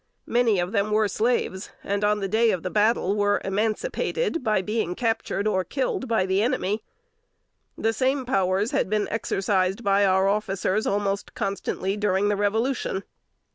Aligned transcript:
Many 0.25 0.59
of 0.59 0.71
them 0.71 0.89
were 0.89 1.07
slaves, 1.07 1.69
and 1.83 2.03
on 2.03 2.21
the 2.21 2.27
day 2.27 2.49
of 2.49 2.63
battle 2.73 3.15
were 3.15 3.39
emancipated 3.45 4.43
by 4.43 4.63
being 4.63 4.95
captured 4.95 5.45
or 5.47 5.63
killed 5.63 6.07
by 6.07 6.25
the 6.25 6.41
enemy. 6.41 6.81
The 7.77 7.93
same 7.93 8.25
powers 8.25 8.71
had 8.71 8.89
been 8.89 9.07
exercised 9.09 9.83
by 9.83 10.03
our 10.03 10.27
officers 10.27 10.87
almost 10.87 11.35
constantly 11.35 11.97
during 11.97 12.29
the 12.29 12.35
Revolution. 12.35 13.03